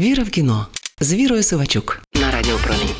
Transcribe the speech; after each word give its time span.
Віра 0.00 0.22
в 0.22 0.30
кіно 0.30 0.66
з 1.00 1.14
Вірою 1.14 1.42
Сивачук 1.42 2.02
на 2.14 2.30
радіопромінь. 2.30 2.94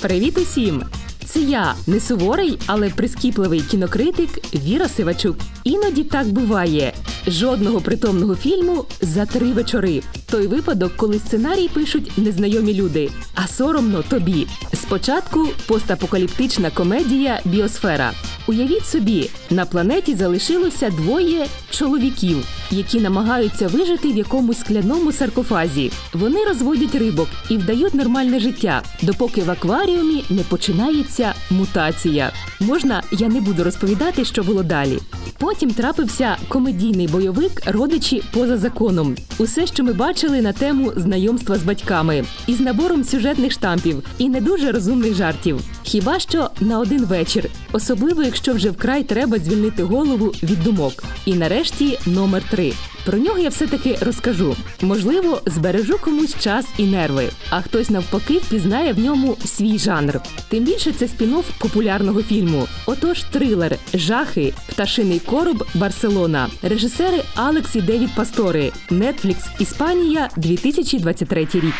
Привіт 0.00 0.38
усім! 0.38 0.82
Це 1.24 1.40
я, 1.40 1.74
не 1.86 2.00
суворий, 2.00 2.58
але 2.66 2.90
прискіпливий 2.90 3.60
кінокритик 3.60 4.54
Віра 4.54 4.88
Сивачук. 4.88 5.36
Іноді 5.64 6.04
так 6.04 6.26
буває. 6.26 6.92
Жодного 7.26 7.80
притомного 7.80 8.36
фільму 8.36 8.84
за 9.00 9.26
три 9.26 9.46
вечори. 9.46 10.02
Той 10.30 10.46
випадок, 10.46 10.92
коли 10.96 11.18
сценарій 11.18 11.68
пишуть 11.68 12.18
незнайомі 12.18 12.74
люди, 12.74 13.10
а 13.34 13.46
соромно 13.46 14.02
тобі. 14.02 14.46
Спочатку 14.74 15.48
постапокаліптична 15.66 16.70
комедія 16.70 17.40
Біосфера. 17.44 18.12
Уявіть 18.48 18.86
собі, 18.86 19.30
на 19.50 19.66
планеті 19.66 20.14
залишилося 20.14 20.90
двоє 20.90 21.46
чоловіків, 21.70 22.44
які 22.70 23.00
намагаються 23.00 23.68
вижити 23.68 24.12
в 24.12 24.16
якомусь 24.16 24.60
скляному 24.60 25.12
саркофазі. 25.12 25.90
Вони 26.12 26.44
розводять 26.44 26.94
рибок 26.94 27.28
і 27.48 27.56
вдають 27.56 27.94
нормальне 27.94 28.40
життя, 28.40 28.82
допоки 29.02 29.42
в 29.42 29.50
акваріумі 29.50 30.24
не 30.30 30.42
починається 30.42 31.34
мутація. 31.50 32.32
Можна, 32.60 33.02
я 33.12 33.28
не 33.28 33.40
буду 33.40 33.64
розповідати, 33.64 34.24
що 34.24 34.42
було 34.42 34.62
далі. 34.62 34.98
Потім 35.38 35.70
трапився 35.70 36.36
комедійний 36.48 37.08
бойовик 37.08 37.62
Родичі 37.66 38.22
поза 38.32 38.56
законом. 38.56 39.16
Усе, 39.38 39.66
що 39.66 39.84
ми 39.84 39.92
бачили 39.92 40.42
на 40.42 40.52
тему 40.52 40.92
знайомства 40.96 41.58
з 41.58 41.62
батьками, 41.62 42.24
із 42.46 42.60
набором 42.60 43.04
сюжетних 43.04 43.52
штампів 43.52 44.02
і 44.18 44.28
не 44.28 44.40
дуже 44.40 44.72
розумних 44.72 45.14
жартів. 45.14 45.60
Хіба 45.88 46.18
що 46.18 46.50
на 46.60 46.78
один 46.78 47.04
вечір, 47.04 47.50
особливо 47.72 48.22
якщо 48.22 48.52
вже 48.52 48.70
вкрай 48.70 49.02
треба 49.02 49.38
звільнити 49.38 49.82
голову 49.82 50.26
від 50.26 50.62
думок. 50.62 51.04
І 51.24 51.34
нарешті 51.34 51.98
номер 52.06 52.42
три. 52.50 52.72
Про 53.06 53.18
нього 53.18 53.38
я 53.38 53.48
все-таки 53.48 53.98
розкажу. 54.00 54.56
Можливо, 54.82 55.40
збережу 55.46 55.98
комусь 55.98 56.38
час 56.38 56.66
і 56.78 56.84
нерви, 56.84 57.24
а 57.50 57.60
хтось 57.62 57.90
навпаки 57.90 58.38
впізнає 58.38 58.92
в 58.92 58.98
ньому 58.98 59.36
свій 59.44 59.78
жанр. 59.78 60.20
Тим 60.48 60.64
більше 60.64 60.92
це 60.92 61.06
спін-офф 61.06 61.44
популярного 61.58 62.22
фільму. 62.22 62.68
Отож, 62.86 63.22
трилер, 63.22 63.76
жахи, 63.94 64.54
пташиний 64.68 65.18
короб, 65.18 65.64
Барселона, 65.74 66.48
режисери 66.62 67.22
Алекс 67.34 67.76
і 67.76 67.80
Девід 67.80 68.14
Пастори, 68.16 68.72
Netflix, 68.90 69.36
Іспанія, 69.58 70.28
2023 70.36 71.48
рік. 71.54 71.74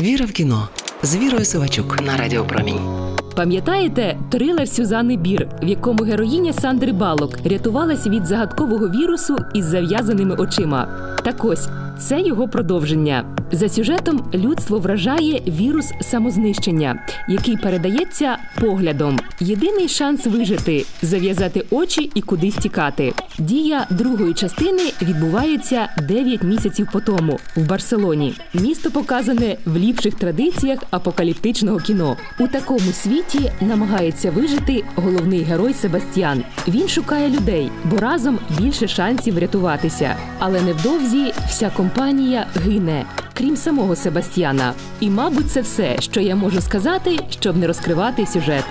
Віра 0.00 0.26
в 0.26 0.32
кіно 0.32 0.68
з 1.02 1.16
Вірою 1.16 1.44
Сивачук 1.44 2.02
на 2.02 2.16
Радіо 2.16 2.44
Промінь. 2.44 3.05
Пам'ятаєте 3.36 4.18
трилер 4.30 4.68
Сюзани 4.68 5.16
Бір, 5.16 5.48
в 5.62 5.66
якому 5.66 6.04
героїня 6.04 6.52
Сандри 6.52 6.92
Балок 6.92 7.38
рятувалась 7.44 8.06
від 8.06 8.26
загадкового 8.26 8.88
вірусу 8.88 9.36
із 9.54 9.64
зав'язаними 9.64 10.34
очима? 10.34 10.88
Так 11.24 11.44
ось 11.44 11.68
це 11.98 12.20
його 12.20 12.48
продовження. 12.48 13.24
За 13.52 13.68
сюжетом 13.68 14.30
людство 14.34 14.78
вражає 14.78 15.42
вірус 15.46 15.92
самознищення, 16.00 17.06
який 17.28 17.56
передається 17.56 18.38
поглядом. 18.60 19.18
Єдиний 19.40 19.88
шанс 19.88 20.26
вижити 20.26 20.84
зав'язати 21.02 21.64
очі 21.70 22.10
і 22.14 22.20
кудись 22.20 22.56
тікати. 22.56 23.12
Дія 23.38 23.86
другої 23.90 24.34
частини 24.34 24.82
відбувається 25.02 25.88
9 26.08 26.42
місяців 26.42 26.88
по 26.92 27.00
тому 27.00 27.38
в 27.56 27.66
Барселоні. 27.68 28.34
Місто 28.54 28.90
показане 28.90 29.56
в 29.64 29.76
ліпших 29.76 30.14
традиціях 30.14 30.78
апокаліптичного 30.90 31.78
кіно. 31.78 32.16
У 32.40 32.46
такому 32.46 32.92
світі 32.92 33.50
намагається 33.60 34.30
вижити 34.30 34.84
головний 34.94 35.42
герой 35.42 35.74
Себастьян. 35.74 36.42
Він 36.68 36.88
шукає 36.88 37.28
людей, 37.28 37.70
бо 37.84 37.96
разом 37.96 38.38
більше 38.58 38.88
шансів 38.88 39.34
врятуватися. 39.34 40.16
Але 40.38 40.62
невдовзі 40.62 41.32
вся 41.48 41.70
компанія 41.86 42.46
гине. 42.56 43.04
Крім 43.34 43.56
самого 43.56 43.96
Себастьяна, 43.96 44.72
і 45.00 45.10
мабуть, 45.10 45.50
це 45.50 45.60
все, 45.60 45.96
що 46.00 46.20
я 46.20 46.36
можу 46.36 46.60
сказати, 46.60 47.18
щоб 47.30 47.56
не 47.56 47.66
розкривати 47.66 48.26
сюжет. 48.26 48.64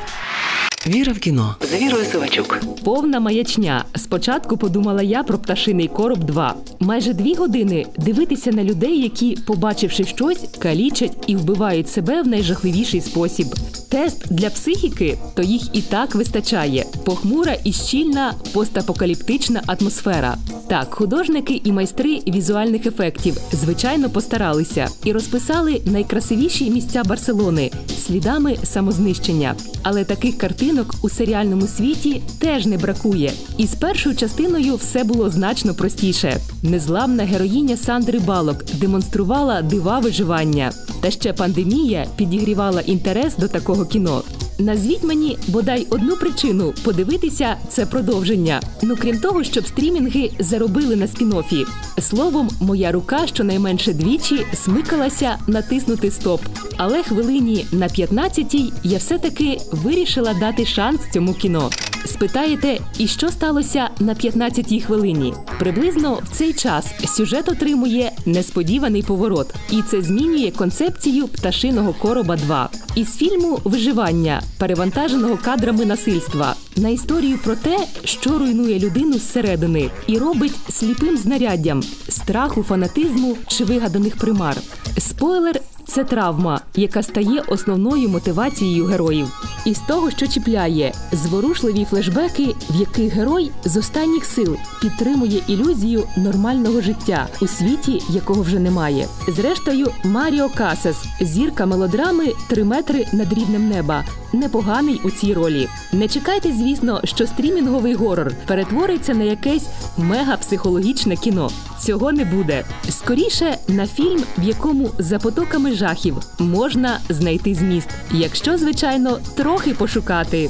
Віра 0.88 1.14
в 1.14 1.20
кіно 1.20 1.56
з 1.62 1.82
Вірою 1.82 2.06
Сивачук. 2.06 2.60
Повна 2.84 3.20
маячня. 3.20 3.86
Спочатку 3.96 4.58
подумала 4.58 5.02
я 5.02 5.24
про 5.24 5.38
пташиний 5.38 5.88
короб 5.88 6.24
2. 6.24 6.56
Майже 6.80 7.14
дві 7.14 7.34
години 7.34 7.86
дивитися 7.98 8.52
на 8.52 8.64
людей, 8.64 9.02
які, 9.02 9.38
побачивши 9.48 10.04
щось, 10.04 10.46
калічать 10.60 11.18
і 11.28 11.36
вбивають 11.36 11.90
себе 11.90 12.22
в 12.22 12.28
найжахливіший 12.28 13.02
спосіб. 13.02 13.48
Тест 13.90 14.34
для 14.34 14.50
психіки, 14.50 15.18
то 15.34 15.42
їх 15.42 15.62
і 15.74 15.82
так 15.82 16.16
вистачає. 16.16 16.86
Похмура 17.06 17.56
і 17.64 17.74
щільна 17.74 18.34
постапокаліптична 18.54 19.62
атмосфера. 19.68 20.38
Так, 20.68 20.94
художники 20.94 21.62
і 21.64 21.72
майстри 21.72 22.20
візуальних 22.28 22.86
ефектів 22.86 23.38
звичайно 23.52 24.10
постаралися 24.10 24.88
і 25.04 25.12
розписали 25.12 25.82
найкрасивіші 25.86 26.70
місця 26.72 27.04
Барселони 27.04 27.72
слідами 28.06 28.58
самознищення. 28.64 29.56
Але 29.84 30.04
таких 30.04 30.38
картинок 30.38 30.96
у 31.02 31.10
серіальному 31.10 31.68
світі 31.68 32.22
теж 32.40 32.66
не 32.66 32.78
бракує. 32.78 33.32
І 33.58 33.68
з 33.68 33.76
першою 33.76 34.16
частиною 34.16 34.76
все 34.76 35.04
було 35.04 35.30
значно 35.30 35.74
простіше. 35.74 36.38
Незламна 36.64 37.24
героїня 37.24 37.78
Сандри 37.78 38.20
Балок 38.20 38.66
демонструвала 38.74 39.62
дива 39.62 40.00
виживання. 40.00 40.72
Та 41.02 41.12
ще 41.12 41.34
пандемія 41.34 42.06
підігрівала 42.16 42.82
інтерес 42.82 43.38
до 43.38 43.48
такого 43.48 43.75
кіно. 43.84 44.24
Назвіть 44.60 45.04
мені 45.04 45.38
бодай 45.48 45.88
одну 45.90 46.16
причину 46.16 46.74
подивитися 46.84 47.58
це 47.70 47.86
продовження. 47.86 48.62
Ну 48.84 48.96
крім 49.02 49.20
того, 49.20 49.44
щоб 49.44 49.68
стрімінги 49.68 50.32
заробили 50.40 50.96
на 50.96 51.06
спін-оффі. 51.06 51.66
Словом, 52.00 52.50
моя 52.62 52.92
рука 52.92 53.28
щонайменше 53.28 53.94
двічі 53.94 54.46
смикалася 54.54 55.38
натиснути 55.48 56.12
стоп. 56.12 56.42
Але 56.78 57.04
хвилині 57.04 57.66
на 57.72 57.88
15-й 57.88 58.74
я 58.84 58.98
все-таки 58.98 59.58
вирішила 59.72 60.34
дати 60.34 60.66
шанс 60.66 61.02
цьому 61.14 61.34
кіно. 61.34 61.70
Спитаєте, 62.06 62.80
і 62.98 63.08
що 63.08 63.30
сталося 63.30 63.90
на 64.00 64.14
15-й 64.14 64.82
хвилині? 64.82 65.34
Приблизно 65.60 66.20
в 66.24 66.38
цей 66.38 66.54
час 66.54 66.86
сюжет 67.18 67.50
отримує 67.50 68.12
несподіваний 68.26 69.04
поворот, 69.04 69.54
і 69.72 69.82
це 69.82 70.02
змінює 70.02 70.52
концепцію 70.52 71.28
пташиного 71.28 71.94
короба 71.94 72.36
2. 72.36 72.70
Із 72.96 73.16
фільму 73.16 73.60
Виживання, 73.64 74.42
перевантаженого 74.58 75.38
кадрами 75.38 75.86
насильства, 75.86 76.56
на 76.76 76.90
історію 76.90 77.38
про 77.44 77.56
те, 77.56 77.78
що 78.04 78.38
руйнує 78.38 78.80
людину 78.80 79.14
зсередини, 79.14 79.90
і 80.08 80.18
робить 80.18 80.56
сліпим 80.70 81.18
знаряддям 81.18 81.84
страху, 82.10 82.64
фанатизму 82.64 83.38
чи 83.48 83.64
вигаданих 83.64 84.18
примар. 84.18 84.58
Спойлер. 84.98 85.62
Це 85.88 86.04
травма, 86.04 86.62
яка 86.76 87.04
стає 87.04 87.42
основною 87.48 88.10
мотивацією 88.10 88.86
героїв. 88.86 89.42
І 89.66 89.74
з 89.74 89.80
того, 89.80 90.12
що 90.12 90.28
чіпляє, 90.28 90.94
зворушливі 91.12 91.86
флешбеки, 91.86 92.56
в 92.70 92.76
яких 92.80 93.14
герой 93.14 93.52
з 93.66 93.78
останніх 93.78 94.26
сил 94.26 94.58
підтримує 94.82 95.42
ілюзію 95.48 96.04
нормального 96.18 96.82
життя 96.82 97.28
у 97.42 97.48
світі, 97.48 98.02
якого 98.10 98.42
вже 98.42 98.60
немає. 98.60 99.08
Зрештою, 99.28 99.88
Маріо 100.04 100.50
Касас, 100.50 101.06
зірка 101.22 101.66
мелодрами 101.66 102.34
«Три 102.48 102.64
метри 102.64 103.08
над 103.14 103.34
рівнем 103.34 103.70
неба. 103.70 104.04
Непоганий 104.34 105.02
у 105.04 105.12
цій 105.12 105.34
ролі. 105.34 105.68
Не 105.94 106.08
чекайте, 106.08 106.52
звісно, 106.52 107.02
що 107.04 107.28
стрімінговий 107.28 107.94
горор 107.94 108.32
перетвориться 108.48 109.14
на 109.14 109.24
якесь 109.24 109.68
мегапсихологічне 109.98 111.16
кіно. 111.16 111.50
Цього 111.80 112.12
не 112.12 112.26
буде. 112.26 112.66
Скоріше 112.90 113.58
на 113.68 113.88
фільм, 113.88 114.24
в 114.38 114.44
якому 114.44 114.92
за 115.00 115.20
потоками 115.20 115.74
жахів 115.74 116.18
можна 116.40 117.00
знайти 117.10 117.56
зміст, 117.56 117.90
якщо, 118.12 118.58
звичайно, 118.58 119.20
трохи 119.36 119.74
пошукати. 119.74 120.50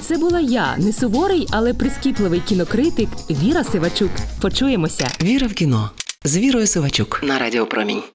Це 0.00 0.16
була 0.18 0.40
я, 0.40 0.76
не 0.78 0.92
суворий, 0.92 1.46
але 1.50 1.74
прискіпливий 1.74 2.40
кінокритик 2.40 3.08
Віра 3.30 3.64
Сивачук. 3.64 4.10
Почуємося. 4.40 5.08
Віра 5.22 5.46
в 5.46 5.52
кіно 5.52 5.90
з 6.24 6.36
Вірою 6.36 6.66
Сивачук 6.66 7.20
на 7.22 7.38
Радіо 7.38 7.66
Промінь. 7.66 8.02